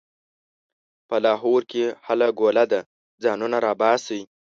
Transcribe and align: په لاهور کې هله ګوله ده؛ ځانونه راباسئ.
په 1.07 1.15
لاهور 1.25 1.61
کې 1.71 1.83
هله 2.07 2.27
ګوله 2.39 2.63
ده؛ 2.71 2.79
ځانونه 3.23 3.57
راباسئ. 3.65 4.21